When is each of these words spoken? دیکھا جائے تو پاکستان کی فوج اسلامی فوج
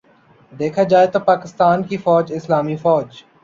دیکھا 0.51 0.83
جائے 0.83 1.07
تو 1.07 1.19
پاکستان 1.21 1.83
کی 1.83 1.97
فوج 1.97 2.31
اسلامی 2.35 2.75
فوج 2.77 3.07